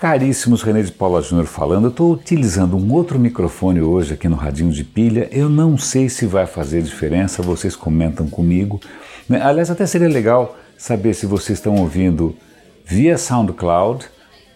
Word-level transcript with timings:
Caríssimos, 0.00 0.62
René 0.62 0.80
de 0.80 0.92
Paula 0.92 1.20
Júnior 1.20 1.44
falando. 1.46 1.84
Eu 1.84 1.90
estou 1.90 2.10
utilizando 2.10 2.74
um 2.74 2.90
outro 2.90 3.18
microfone 3.18 3.82
hoje 3.82 4.14
aqui 4.14 4.30
no 4.30 4.34
Radinho 4.34 4.72
de 4.72 4.82
Pilha. 4.82 5.28
Eu 5.30 5.50
não 5.50 5.76
sei 5.76 6.08
se 6.08 6.24
vai 6.24 6.46
fazer 6.46 6.80
diferença, 6.80 7.42
vocês 7.42 7.76
comentam 7.76 8.26
comigo. 8.26 8.80
Né? 9.28 9.42
Aliás, 9.42 9.70
até 9.70 9.84
seria 9.84 10.08
legal 10.08 10.56
saber 10.78 11.12
se 11.12 11.26
vocês 11.26 11.58
estão 11.58 11.74
ouvindo 11.74 12.34
via 12.82 13.18
SoundCloud, 13.18 14.06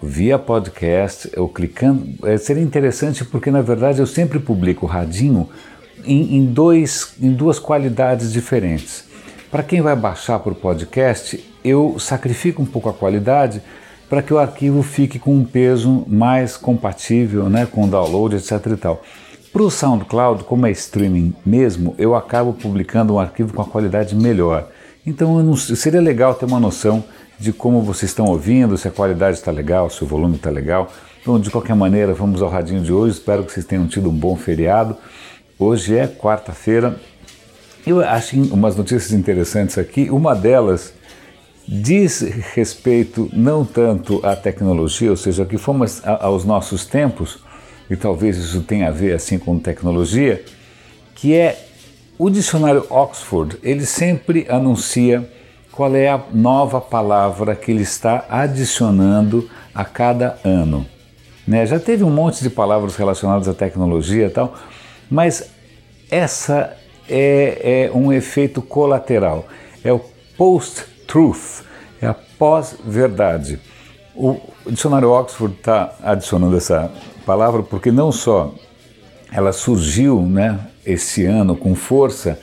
via 0.02 0.38
podcast, 0.38 1.30
ou 1.36 1.46
clicando. 1.46 2.06
É, 2.26 2.38
seria 2.38 2.62
interessante 2.62 3.22
porque, 3.22 3.50
na 3.50 3.60
verdade, 3.60 4.00
eu 4.00 4.06
sempre 4.06 4.38
publico 4.38 4.86
o 4.86 4.88
Radinho 4.88 5.46
em, 6.06 6.38
em, 6.38 6.46
dois, 6.46 7.16
em 7.20 7.30
duas 7.30 7.58
qualidades 7.58 8.32
diferentes. 8.32 9.04
Para 9.50 9.62
quem 9.62 9.82
vai 9.82 9.94
baixar 9.94 10.38
o 10.38 10.54
podcast, 10.54 11.38
eu 11.62 11.98
sacrifico 11.98 12.62
um 12.62 12.66
pouco 12.66 12.88
a 12.88 12.94
qualidade 12.94 13.60
para 14.08 14.22
que 14.22 14.32
o 14.32 14.38
arquivo 14.38 14.82
fique 14.82 15.18
com 15.18 15.34
um 15.34 15.44
peso 15.44 16.04
mais 16.08 16.56
compatível 16.56 17.48
né, 17.48 17.66
com 17.66 17.84
o 17.84 17.88
download, 17.88 18.36
etc. 18.36 18.66
e 18.66 18.76
tal. 18.76 19.02
Para 19.52 19.62
o 19.62 19.70
SoundCloud, 19.70 20.44
como 20.44 20.66
é 20.66 20.70
streaming 20.72 21.34
mesmo, 21.44 21.94
eu 21.96 22.14
acabo 22.14 22.52
publicando 22.52 23.14
um 23.14 23.20
arquivo 23.20 23.52
com 23.52 23.62
a 23.62 23.66
qualidade 23.66 24.14
melhor. 24.14 24.68
Então 25.06 25.42
não, 25.42 25.56
seria 25.56 26.00
legal 26.00 26.34
ter 26.34 26.46
uma 26.46 26.58
noção 26.58 27.04
de 27.38 27.52
como 27.52 27.82
vocês 27.82 28.10
estão 28.10 28.26
ouvindo, 28.26 28.76
se 28.78 28.88
a 28.88 28.90
qualidade 28.90 29.36
está 29.36 29.50
legal, 29.50 29.90
se 29.90 30.02
o 30.02 30.06
volume 30.06 30.36
está 30.36 30.50
legal. 30.50 30.90
Então, 31.20 31.38
de 31.38 31.50
qualquer 31.50 31.74
maneira, 31.74 32.12
vamos 32.14 32.42
ao 32.42 32.50
radinho 32.50 32.82
de 32.82 32.92
hoje. 32.92 33.14
Espero 33.14 33.44
que 33.44 33.52
vocês 33.52 33.64
tenham 33.64 33.86
tido 33.86 34.10
um 34.10 34.12
bom 34.12 34.36
feriado. 34.36 34.96
Hoje 35.58 35.96
é 35.96 36.06
quarta-feira. 36.06 37.00
Eu 37.86 38.00
acho 38.00 38.40
umas 38.52 38.76
notícias 38.76 39.12
interessantes 39.12 39.76
aqui. 39.78 40.10
Uma 40.10 40.34
delas 40.34 40.93
diz 41.66 42.20
respeito 42.54 43.28
não 43.32 43.64
tanto 43.64 44.24
à 44.24 44.36
tecnologia, 44.36 45.10
ou 45.10 45.16
seja, 45.16 45.44
que 45.44 45.56
fomos 45.56 46.02
aos 46.04 46.44
nossos 46.44 46.86
tempos, 46.86 47.38
e 47.88 47.96
talvez 47.96 48.36
isso 48.36 48.62
tenha 48.62 48.88
a 48.88 48.90
ver 48.90 49.14
assim 49.14 49.38
com 49.38 49.58
tecnologia, 49.58 50.44
que 51.14 51.34
é 51.34 51.68
o 52.18 52.30
dicionário 52.30 52.86
Oxford, 52.90 53.58
ele 53.62 53.84
sempre 53.84 54.46
anuncia 54.48 55.28
qual 55.72 55.94
é 55.96 56.08
a 56.08 56.22
nova 56.32 56.80
palavra 56.80 57.56
que 57.56 57.72
ele 57.72 57.82
está 57.82 58.24
adicionando 58.28 59.50
a 59.74 59.84
cada 59.84 60.38
ano. 60.44 60.86
Né? 61.46 61.66
Já 61.66 61.80
teve 61.80 62.04
um 62.04 62.10
monte 62.10 62.42
de 62.42 62.48
palavras 62.48 62.94
relacionadas 62.94 63.48
à 63.48 63.54
tecnologia 63.54 64.26
e 64.26 64.30
tal, 64.30 64.54
mas 65.10 65.50
essa 66.10 66.76
é, 67.08 67.88
é 67.88 67.90
um 67.92 68.12
efeito 68.12 68.62
colateral, 68.62 69.46
é 69.82 69.92
o 69.92 70.00
post 70.36 70.93
truth, 71.14 71.62
é 72.02 72.08
a 72.08 72.12
pós-verdade. 72.12 73.60
O 74.16 74.40
dicionário 74.66 75.10
Oxford 75.10 75.54
está 75.54 75.94
adicionando 76.02 76.56
essa 76.56 76.90
palavra 77.24 77.62
porque 77.62 77.92
não 77.92 78.10
só 78.10 78.52
ela 79.30 79.52
surgiu 79.52 80.20
né, 80.22 80.58
esse 80.84 81.24
ano 81.24 81.54
com 81.54 81.76
força, 81.76 82.40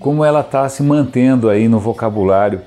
como 0.00 0.24
ela 0.24 0.40
está 0.40 0.66
se 0.70 0.82
mantendo 0.82 1.50
aí 1.50 1.68
no 1.68 1.78
vocabulário 1.78 2.62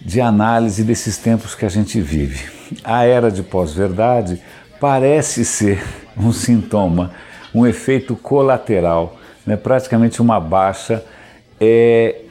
de 0.00 0.22
análise 0.22 0.82
desses 0.82 1.18
tempos 1.18 1.54
que 1.54 1.66
a 1.66 1.68
gente 1.68 2.00
vive. 2.00 2.48
A 2.82 3.04
era 3.04 3.30
de 3.30 3.42
pós-verdade 3.42 4.40
parece 4.80 5.44
ser 5.44 5.84
um 6.16 6.32
sintoma, 6.32 7.10
um 7.54 7.66
efeito 7.66 8.16
colateral, 8.16 9.18
né, 9.46 9.54
praticamente 9.54 10.22
uma 10.22 10.40
baixa 10.40 11.04
é, 11.60 12.23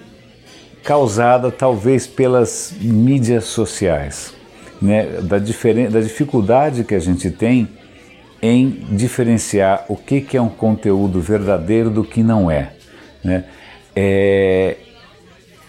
causada 0.83 1.49
talvez 1.49 2.05
pelas 2.05 2.73
mídias 2.81 3.45
sociais, 3.45 4.33
né, 4.81 5.05
da, 5.21 5.37
da 5.37 6.01
dificuldade 6.01 6.83
que 6.83 6.93
a 6.93 6.99
gente 6.99 7.31
tem 7.31 7.69
em 8.41 8.69
diferenciar 8.91 9.85
o 9.87 9.95
que, 9.95 10.19
que 10.19 10.35
é 10.35 10.41
um 10.41 10.49
conteúdo 10.49 11.21
verdadeiro 11.21 11.89
do 11.89 12.03
que 12.03 12.21
não 12.21 12.51
é. 12.51 12.73
Né? 13.23 13.45
é 13.95 14.77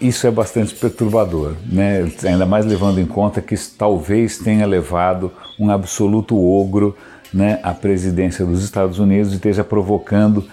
isso 0.00 0.26
é 0.26 0.30
bastante 0.30 0.74
perturbador, 0.74 1.54
né? 1.64 2.10
ainda 2.24 2.44
mais 2.44 2.66
levando 2.66 3.00
em 3.00 3.06
conta 3.06 3.40
que 3.40 3.54
isso 3.54 3.74
talvez 3.78 4.36
tenha 4.38 4.66
levado 4.66 5.32
um 5.58 5.70
absoluto 5.70 6.36
ogro 6.36 6.96
né, 7.32 7.58
à 7.62 7.72
presidência 7.72 8.44
dos 8.44 8.62
Estados 8.62 8.98
Unidos 8.98 9.32
e 9.32 9.36
esteja 9.36 9.64
provocando 9.64 10.44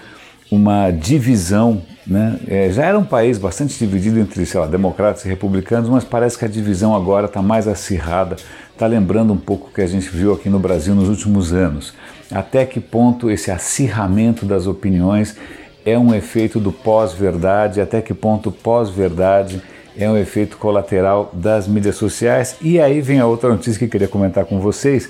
uma 0.52 0.92
divisão. 0.92 1.82
Né? 2.06 2.38
É, 2.48 2.70
já 2.70 2.86
era 2.86 3.00
um 3.00 3.06
país 3.06 3.38
bastante 3.38 3.78
dividido 3.80 4.20
entre 4.20 4.46
sei 4.46 4.60
lá, 4.60 4.68
democratas 4.68 5.24
e 5.24 5.30
republicanos, 5.30 5.90
mas 5.90 6.04
parece 6.04 6.38
que 6.38 6.44
a 6.44 6.48
divisão 6.48 6.94
agora 6.94 7.28
está 7.28 7.42
mais 7.42 7.68
acirrada, 7.68 8.36
está 8.74 8.86
lembrando 8.86 9.32
um 9.32 9.38
pouco 9.38 9.70
o 9.70 9.74
que 9.74 9.82
a 9.82 9.88
gente 9.88 10.10
viu 10.10 10.34
aqui 10.34 10.50
no 10.50 10.60
Brasil 10.60 10.94
nos 10.94 11.08
últimos 11.08 11.54
anos. 11.54 11.94
Até 12.30 12.66
que 12.66 12.82
ponto 12.82 13.32
esse 13.32 13.50
acirramento 13.50 14.46
das 14.46 14.68
opiniões 14.68 15.38
é 15.86 15.98
um 15.98 16.14
efeito 16.14 16.60
do 16.60 16.72
pós-verdade, 16.72 17.80
até 17.80 18.02
que 18.02 18.14
ponto 18.14 18.52
pós-verdade 18.52 19.62
é 19.98 20.10
um 20.10 20.18
efeito 20.18 20.58
colateral 20.58 21.30
das 21.34 21.68
mídias 21.68 21.96
sociais. 21.96 22.56
E 22.62 22.80
aí 22.80 23.02
vem 23.02 23.20
a 23.20 23.26
outra 23.26 23.50
notícia 23.50 23.78
que 23.78 23.86
eu 23.86 23.90
queria 23.90 24.08
comentar 24.08 24.46
com 24.46 24.60
vocês. 24.60 25.10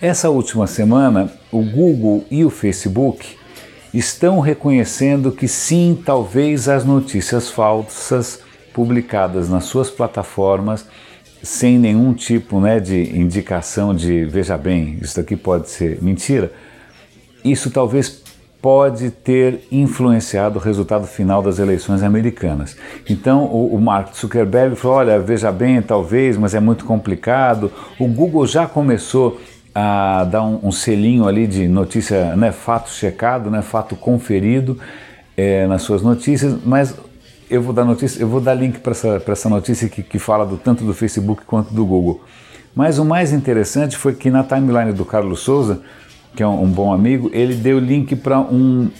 Essa 0.00 0.28
última 0.28 0.66
semana, 0.66 1.30
o 1.50 1.62
Google 1.62 2.24
e 2.30 2.44
o 2.44 2.50
Facebook 2.50 3.36
estão 3.98 4.40
reconhecendo 4.40 5.32
que 5.32 5.48
sim, 5.48 6.00
talvez 6.04 6.68
as 6.68 6.84
notícias 6.84 7.50
falsas 7.50 8.40
publicadas 8.72 9.48
nas 9.48 9.64
suas 9.64 9.90
plataformas 9.90 10.86
sem 11.42 11.78
nenhum 11.78 12.12
tipo 12.12 12.60
né, 12.60 12.80
de 12.80 13.16
indicação 13.16 13.94
de 13.94 14.24
veja 14.24 14.58
bem, 14.58 14.98
isso 15.00 15.16
daqui 15.16 15.36
pode 15.36 15.70
ser 15.70 16.02
mentira, 16.02 16.52
isso 17.44 17.70
talvez 17.70 18.22
pode 18.60 19.10
ter 19.10 19.60
influenciado 19.70 20.58
o 20.58 20.62
resultado 20.62 21.06
final 21.06 21.40
das 21.40 21.60
eleições 21.60 22.02
americanas. 22.02 22.76
Então 23.08 23.44
o, 23.44 23.76
o 23.76 23.80
Mark 23.80 24.12
Zuckerberg 24.16 24.74
falou, 24.74 24.96
olha, 24.96 25.20
veja 25.20 25.52
bem, 25.52 25.80
talvez, 25.80 26.36
mas 26.36 26.52
é 26.52 26.58
muito 26.58 26.84
complicado. 26.84 27.70
O 27.96 28.08
Google 28.08 28.44
já 28.44 28.66
começou 28.66 29.40
a 29.78 30.24
dar 30.24 30.42
um, 30.42 30.58
um 30.62 30.72
selinho 30.72 31.28
ali 31.28 31.46
de 31.46 31.68
notícia, 31.68 32.34
né, 32.34 32.50
fato 32.50 32.88
checado, 32.88 33.50
né, 33.50 33.60
fato 33.60 33.94
conferido 33.94 34.78
é, 35.36 35.66
nas 35.66 35.82
suas 35.82 36.00
notícias, 36.00 36.56
mas 36.64 36.94
eu 37.50 37.60
vou 37.60 37.74
dar 37.74 37.84
notícia, 37.84 38.22
eu 38.22 38.26
vou 38.26 38.40
dar 38.40 38.54
link 38.54 38.78
para 38.78 38.92
essa, 38.92 39.22
essa 39.26 39.50
notícia 39.50 39.86
que, 39.86 40.02
que 40.02 40.18
fala 40.18 40.46
do, 40.46 40.56
tanto 40.56 40.82
do 40.82 40.94
Facebook 40.94 41.42
quanto 41.44 41.74
do 41.74 41.84
Google. 41.84 42.22
Mas 42.74 42.98
o 42.98 43.04
mais 43.04 43.34
interessante 43.34 43.98
foi 43.98 44.14
que 44.14 44.30
na 44.30 44.42
timeline 44.42 44.94
do 44.94 45.04
Carlos 45.04 45.40
Souza, 45.40 45.82
que 46.34 46.42
é 46.42 46.46
um, 46.46 46.62
um 46.62 46.70
bom 46.70 46.90
amigo, 46.90 47.30
ele 47.34 47.54
deu 47.54 47.78
link 47.78 48.16
para 48.16 48.40
um 48.40 48.90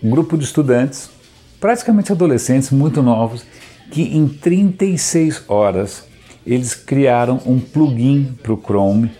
grupo 0.00 0.38
de 0.38 0.44
estudantes, 0.44 1.10
praticamente 1.58 2.12
adolescentes, 2.12 2.70
muito 2.70 3.02
novos, 3.02 3.44
que 3.90 4.16
em 4.16 4.28
36 4.28 5.42
horas 5.48 6.04
eles 6.46 6.72
criaram 6.72 7.40
um 7.44 7.58
plugin 7.58 8.32
para 8.40 8.52
o 8.52 8.56
Chrome 8.56 9.10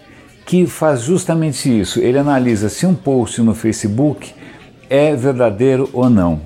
que 0.44 0.66
faz 0.66 1.02
justamente 1.02 1.68
isso. 1.80 2.00
Ele 2.00 2.18
analisa 2.18 2.68
se 2.68 2.86
um 2.86 2.94
post 2.94 3.40
no 3.40 3.54
Facebook 3.54 4.34
é 4.90 5.14
verdadeiro 5.14 5.88
ou 5.92 6.10
não. 6.10 6.40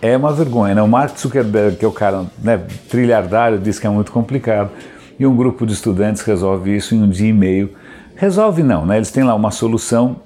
É 0.00 0.16
uma 0.16 0.32
vergonha, 0.32 0.74
né? 0.74 0.82
O 0.82 0.88
Mark 0.88 1.18
Zuckerberg, 1.18 1.76
que 1.76 1.84
é 1.84 1.88
o 1.88 1.92
cara 1.92 2.24
né, 2.38 2.60
trilhardário, 2.88 3.58
diz 3.58 3.78
que 3.78 3.86
é 3.86 3.90
muito 3.90 4.12
complicado, 4.12 4.70
e 5.18 5.26
um 5.26 5.36
grupo 5.36 5.66
de 5.66 5.72
estudantes 5.72 6.22
resolve 6.22 6.76
isso 6.76 6.94
em 6.94 7.02
um 7.02 7.08
dia 7.08 7.28
e 7.28 7.32
meio. 7.32 7.74
Resolve 8.14 8.62
não, 8.62 8.86
né? 8.86 8.96
Eles 8.96 9.10
têm 9.10 9.24
lá 9.24 9.34
uma 9.34 9.50
solução 9.50 10.20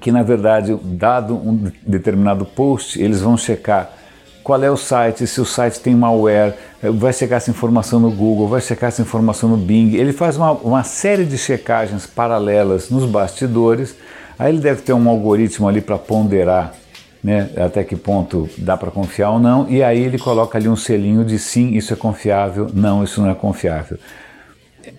que, 0.00 0.12
na 0.12 0.22
verdade, 0.22 0.76
dado 0.82 1.34
um 1.34 1.70
determinado 1.86 2.44
post, 2.44 3.00
eles 3.00 3.20
vão 3.20 3.36
checar 3.36 3.90
qual 4.44 4.62
é 4.62 4.70
o 4.70 4.76
site, 4.76 5.26
se 5.26 5.40
o 5.40 5.44
site 5.44 5.80
tem 5.80 5.94
malware, 5.94 6.54
eh, 6.82 6.90
vai 6.90 7.12
checar 7.12 7.38
essa 7.38 7.50
informação 7.50 7.98
no 7.98 8.10
Google, 8.10 8.46
vai 8.46 8.60
checar 8.60 8.88
essa 8.88 9.00
informação 9.00 9.48
no 9.48 9.56
Bing. 9.56 9.94
Ele 9.94 10.12
faz 10.12 10.36
uma, 10.36 10.52
uma 10.52 10.84
série 10.84 11.24
de 11.24 11.38
checagens 11.38 12.06
paralelas 12.06 12.90
nos 12.90 13.06
bastidores. 13.06 13.96
Aí 14.38 14.52
ele 14.52 14.60
deve 14.60 14.82
ter 14.82 14.92
um 14.92 15.08
algoritmo 15.08 15.66
ali 15.66 15.80
para 15.80 15.96
ponderar 15.96 16.74
né, 17.24 17.48
até 17.56 17.82
que 17.82 17.96
ponto 17.96 18.46
dá 18.58 18.76
para 18.76 18.90
confiar 18.90 19.30
ou 19.30 19.40
não, 19.40 19.66
e 19.70 19.82
aí 19.82 20.02
ele 20.02 20.18
coloca 20.18 20.58
ali 20.58 20.68
um 20.68 20.76
selinho 20.76 21.24
de 21.24 21.38
sim, 21.38 21.70
isso 21.74 21.94
é 21.94 21.96
confiável, 21.96 22.68
não, 22.74 23.02
isso 23.02 23.22
não 23.22 23.30
é 23.30 23.34
confiável. 23.34 23.98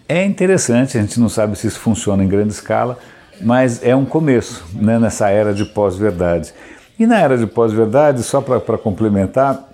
É 0.09 0.25
interessante, 0.25 0.97
a 0.97 1.01
gente 1.01 1.19
não 1.19 1.29
sabe 1.29 1.55
se 1.55 1.67
isso 1.67 1.79
funciona 1.79 2.23
em 2.23 2.27
grande 2.27 2.51
escala, 2.51 2.97
mas 3.39 3.83
é 3.83 3.95
um 3.95 4.05
começo 4.05 4.65
né, 4.73 4.97
nessa 4.97 5.29
era 5.29 5.53
de 5.53 5.65
pós-verdade. 5.65 6.51
E 6.97 7.05
na 7.05 7.19
era 7.19 7.37
de 7.37 7.45
pós-verdade, 7.45 8.23
só 8.23 8.39
para 8.39 8.77
complementar, 8.77 9.69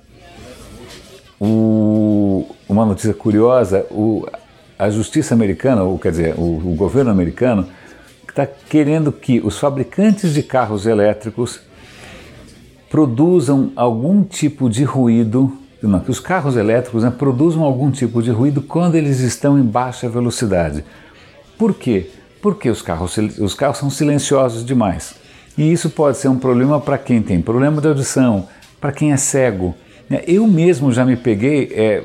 o, 1.39 2.47
uma 2.67 2.85
notícia 2.85 3.13
curiosa, 3.13 3.85
o, 3.91 4.27
a 4.77 4.89
justiça 4.89 5.33
americana, 5.33 5.83
ou 5.83 5.99
quer 5.99 6.11
dizer, 6.11 6.35
o, 6.37 6.57
o 6.57 6.75
governo 6.75 7.11
americano, 7.11 7.67
está 8.27 8.47
querendo 8.47 9.11
que 9.11 9.39
os 9.39 9.59
fabricantes 9.59 10.33
de 10.33 10.41
carros 10.41 10.85
elétricos 10.85 11.59
produzam 12.89 13.71
algum 13.75 14.23
tipo 14.23 14.69
de 14.69 14.83
ruído, 14.83 15.55
não, 15.81 15.99
que 15.99 16.11
os 16.11 16.19
carros 16.19 16.55
elétricos 16.55 17.03
né, 17.03 17.11
produzam 17.11 17.63
algum 17.63 17.91
tipo 17.91 18.21
de 18.21 18.31
ruído 18.31 18.61
quando 18.61 18.95
eles 18.95 19.19
estão 19.19 19.57
em 19.57 19.63
baixa 19.63 20.09
velocidade. 20.09 20.83
Por 21.57 21.73
quê? 21.73 22.09
Porque 22.41 22.69
os 22.69 22.81
carros, 22.81 23.17
os 23.17 23.53
carros 23.53 23.77
são 23.77 23.89
silenciosos 23.89 24.65
demais. 24.65 25.20
E 25.57 25.71
isso 25.71 25.89
pode 25.89 26.17
ser 26.17 26.27
um 26.27 26.37
problema 26.37 26.79
para 26.79 26.97
quem 26.97 27.21
tem 27.21 27.41
problema 27.41 27.81
de 27.81 27.87
audição, 27.87 28.47
para 28.79 28.91
quem 28.91 29.11
é 29.11 29.17
cego. 29.17 29.75
Né? 30.09 30.23
Eu 30.27 30.47
mesmo 30.47 30.91
já 30.91 31.05
me 31.05 31.15
peguei, 31.15 31.71
é, 31.73 32.03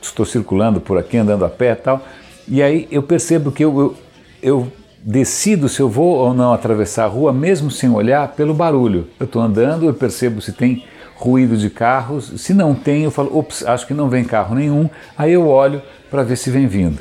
estou 0.00 0.24
circulando 0.24 0.80
por 0.80 0.98
aqui, 0.98 1.16
andando 1.16 1.44
a 1.44 1.48
pé 1.48 1.72
e 1.72 1.76
tal, 1.76 2.04
e 2.46 2.62
aí 2.62 2.88
eu 2.90 3.02
percebo 3.02 3.52
que 3.52 3.64
eu, 3.64 3.78
eu, 3.80 3.96
eu 4.42 4.72
decido 5.02 5.68
se 5.68 5.80
eu 5.80 5.88
vou 5.88 6.16
ou 6.16 6.34
não 6.34 6.52
atravessar 6.52 7.04
a 7.04 7.08
rua, 7.08 7.32
mesmo 7.32 7.70
sem 7.70 7.90
olhar, 7.90 8.28
pelo 8.28 8.54
barulho. 8.54 9.08
Eu 9.18 9.26
estou 9.26 9.42
andando, 9.42 9.84
eu 9.84 9.94
percebo 9.94 10.40
se 10.40 10.52
tem 10.52 10.84
ruído 11.14 11.56
de 11.56 11.68
carros, 11.68 12.32
se 12.36 12.54
não 12.54 12.74
tem, 12.74 13.04
eu 13.04 13.10
falo, 13.10 13.36
ops, 13.36 13.64
acho 13.66 13.86
que 13.86 13.94
não 13.94 14.08
vem 14.08 14.24
carro 14.24 14.54
nenhum, 14.54 14.88
aí 15.16 15.32
eu 15.32 15.48
olho 15.48 15.82
para 16.10 16.22
ver 16.22 16.36
se 16.36 16.50
vem 16.50 16.66
vindo. 16.66 16.98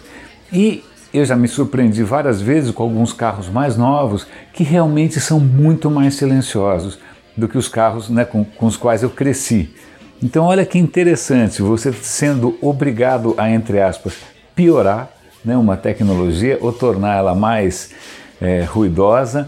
E 0.52 0.84
eu 1.14 1.26
já 1.26 1.36
me 1.36 1.48
surpreendi 1.48 2.04
várias 2.04 2.42
vezes 2.42 2.72
com 2.72 2.84
alguns 2.84 3.14
carros 3.14 3.50
mais 3.50 3.78
novos 3.78 4.28
que 4.54 4.64
realmente 4.64 5.20
são 5.20 5.40
muito 5.40 5.90
mais 5.90 6.16
silenciosos 6.16 7.00
do 7.36 7.48
que 7.48 7.58
os 7.58 7.68
carros 7.68 8.10
né, 8.10 8.26
com, 8.26 8.44
com 8.44 8.66
os 8.66 8.76
quais 8.76 9.04
eu 9.04 9.10
cresci. 9.10 9.74
Então, 10.22 10.46
olha 10.46 10.66
que 10.66 10.80
interessante, 10.80 11.62
você 11.62 11.94
sendo 11.94 12.58
obrigado 12.62 13.36
a, 13.38 13.50
entre 13.50 13.80
aspas, 13.80 14.16
piorar 14.56 15.12
né, 15.46 15.56
uma 15.56 15.78
tecnologia 15.78 16.58
ou 16.60 16.74
tornar 16.74 17.18
ela 17.18 17.36
mais 17.36 17.92
é, 18.42 18.64
ruidosa, 18.64 19.48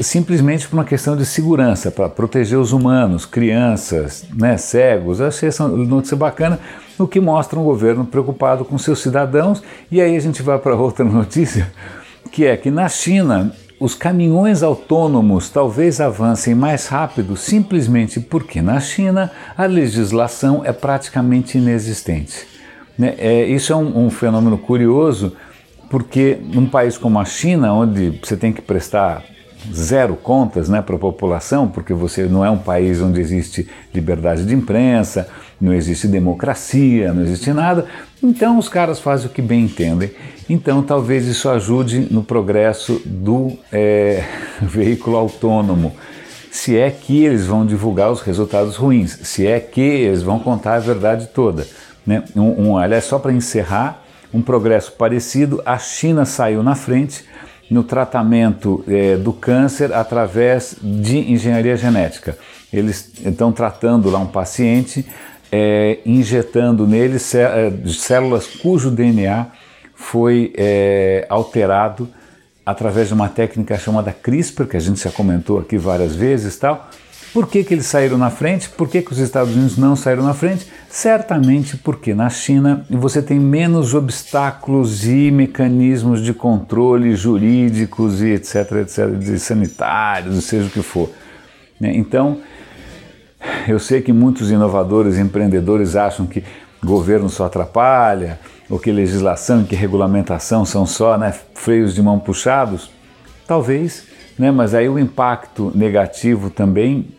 simplesmente 0.00 0.68
por 0.68 0.76
uma 0.76 0.84
questão 0.84 1.16
de 1.16 1.24
segurança, 1.24 1.90
para 1.90 2.08
proteger 2.08 2.58
os 2.58 2.72
humanos, 2.72 3.24
crianças, 3.24 4.24
né, 4.34 4.56
cegos. 4.56 5.20
Eu 5.20 5.26
achei 5.26 5.48
essa 5.48 5.66
notícia 5.66 6.16
bacana, 6.16 6.58
o 6.98 7.06
que 7.06 7.20
mostra 7.20 7.58
um 7.58 7.64
governo 7.64 8.04
preocupado 8.04 8.64
com 8.64 8.76
seus 8.78 9.00
cidadãos. 9.00 9.62
E 9.90 10.00
aí 10.00 10.16
a 10.16 10.20
gente 10.20 10.42
vai 10.42 10.58
para 10.58 10.76
outra 10.76 11.04
notícia, 11.06 11.70
que 12.30 12.44
é 12.44 12.56
que 12.56 12.70
na 12.70 12.88
China 12.88 13.52
os 13.80 13.94
caminhões 13.94 14.62
autônomos 14.62 15.48
talvez 15.50 16.00
avancem 16.00 16.52
mais 16.54 16.88
rápido 16.88 17.36
simplesmente 17.36 18.18
porque 18.18 18.60
na 18.60 18.80
China 18.80 19.30
a 19.56 19.66
legislação 19.66 20.62
é 20.64 20.72
praticamente 20.72 21.58
inexistente. 21.58 22.46
Né? 22.98 23.14
É, 23.18 23.46
isso 23.46 23.72
é 23.72 23.76
um, 23.76 24.06
um 24.06 24.10
fenômeno 24.10 24.58
curioso 24.58 25.32
porque 25.88 26.38
num 26.52 26.66
país 26.66 26.98
como 26.98 27.18
a 27.18 27.24
China, 27.24 27.72
onde 27.72 28.18
você 28.22 28.36
tem 28.36 28.52
que 28.52 28.60
prestar 28.60 29.22
zero 29.72 30.16
contas 30.16 30.68
né, 30.68 30.80
para 30.80 30.96
a 30.96 30.98
população, 30.98 31.68
porque 31.68 31.92
você 31.92 32.24
não 32.24 32.44
é 32.44 32.50
um 32.50 32.58
país 32.58 33.00
onde 33.00 33.20
existe 33.20 33.68
liberdade 33.94 34.44
de 34.44 34.54
imprensa, 34.54 35.28
não 35.60 35.74
existe 35.74 36.06
democracia, 36.06 37.12
não 37.12 37.22
existe 37.22 37.52
nada. 37.52 37.86
Então 38.22 38.58
os 38.58 38.68
caras 38.68 39.00
fazem 39.00 39.26
o 39.26 39.30
que 39.30 39.42
bem 39.42 39.64
entendem. 39.64 40.10
Então 40.48 40.82
talvez 40.82 41.26
isso 41.26 41.48
ajude 41.48 42.08
no 42.10 42.22
progresso 42.22 43.00
do 43.04 43.52
é, 43.72 44.24
veículo 44.62 45.16
autônomo. 45.16 45.94
Se 46.50 46.76
é 46.76 46.90
que 46.90 47.24
eles 47.24 47.46
vão 47.46 47.66
divulgar 47.66 48.10
os 48.10 48.22
resultados 48.22 48.76
ruins, 48.76 49.18
se 49.22 49.46
é 49.46 49.60
que 49.60 49.80
eles 49.80 50.22
vão 50.22 50.38
contar 50.38 50.74
a 50.74 50.80
verdade 50.80 51.28
toda. 51.34 51.66
Né? 52.06 52.24
Um, 52.34 52.70
um, 52.70 52.78
aliás, 52.78 53.04
só 53.04 53.18
para 53.18 53.32
encerrar, 53.32 54.02
um 54.32 54.42
progresso 54.42 54.92
parecido, 54.92 55.62
a 55.64 55.78
China 55.78 56.24
saiu 56.24 56.62
na 56.62 56.74
frente 56.74 57.24
no 57.70 57.82
tratamento 57.82 58.84
é, 58.88 59.16
do 59.16 59.32
câncer 59.32 59.92
através 59.92 60.76
de 60.80 61.18
engenharia 61.32 61.76
genética. 61.76 62.36
Eles 62.72 63.12
estão 63.24 63.52
tratando 63.52 64.10
lá 64.10 64.18
um 64.18 64.26
paciente, 64.26 65.06
é, 65.50 65.98
injetando 66.04 66.86
nele 66.86 67.16
é, 67.16 67.88
células 67.88 68.46
cujo 68.46 68.90
DNA 68.90 69.46
foi 69.94 70.52
é, 70.56 71.26
alterado 71.28 72.08
através 72.64 73.08
de 73.08 73.14
uma 73.14 73.28
técnica 73.28 73.78
chamada 73.78 74.12
CRISPR, 74.12 74.66
que 74.66 74.76
a 74.76 74.80
gente 74.80 75.02
já 75.02 75.10
comentou 75.10 75.58
aqui 75.58 75.78
várias 75.78 76.14
vezes 76.14 76.56
tal. 76.58 76.90
Por 77.32 77.46
que, 77.46 77.62
que 77.62 77.74
eles 77.74 77.86
saíram 77.86 78.16
na 78.16 78.30
frente? 78.30 78.68
Por 78.70 78.88
que, 78.88 79.02
que 79.02 79.12
os 79.12 79.18
Estados 79.18 79.54
Unidos 79.54 79.76
não 79.76 79.94
saíram 79.94 80.22
na 80.22 80.32
frente? 80.32 80.66
Certamente 80.88 81.76
porque 81.76 82.14
na 82.14 82.30
China 82.30 82.86
você 82.88 83.20
tem 83.20 83.38
menos 83.38 83.94
obstáculos 83.94 85.06
e 85.06 85.30
mecanismos 85.30 86.22
de 86.22 86.32
controle 86.32 87.14
jurídicos 87.14 88.22
e 88.22 88.28
etc, 88.28 88.72
etc, 88.80 89.10
de 89.18 89.38
sanitários, 89.38 90.44
seja 90.44 90.68
o 90.68 90.70
que 90.70 90.82
for. 90.82 91.10
Né? 91.78 91.92
Então, 91.94 92.38
eu 93.68 93.78
sei 93.78 94.00
que 94.00 94.12
muitos 94.12 94.50
inovadores, 94.50 95.18
empreendedores 95.18 95.96
acham 95.96 96.26
que 96.26 96.42
governo 96.82 97.28
só 97.28 97.44
atrapalha, 97.44 98.38
ou 98.70 98.78
que 98.78 98.90
legislação 98.90 99.62
e 99.62 99.64
que 99.64 99.76
regulamentação 99.76 100.64
são 100.64 100.86
só 100.86 101.16
né, 101.16 101.34
freios 101.54 101.94
de 101.94 102.02
mão 102.02 102.18
puxados. 102.18 102.90
Talvez, 103.46 104.04
né, 104.38 104.50
mas 104.50 104.74
aí 104.74 104.88
o 104.88 104.98
impacto 104.98 105.72
negativo 105.74 106.50
também 106.50 107.17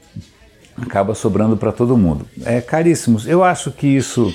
acaba 0.82 1.14
sobrando 1.14 1.58
para 1.58 1.72
todo 1.72 1.98
mundo. 1.98 2.26
É, 2.46 2.62
caríssimos, 2.62 3.28
eu 3.28 3.44
acho 3.44 3.72
que 3.72 3.88
isso 3.88 4.34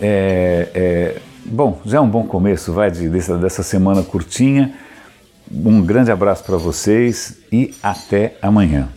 é, 0.00 0.68
é, 0.74 1.16
bom, 1.44 1.80
já 1.84 1.98
é 1.98 2.00
um 2.00 2.08
bom 2.08 2.24
começo, 2.24 2.72
vai, 2.72 2.90
de, 2.90 3.08
dessa, 3.08 3.36
dessa 3.36 3.62
semana 3.62 4.02
curtinha. 4.02 4.74
Um 5.50 5.80
grande 5.80 6.10
abraço 6.10 6.44
para 6.44 6.56
vocês 6.56 7.38
e 7.50 7.74
até 7.82 8.36
amanhã. 8.42 8.88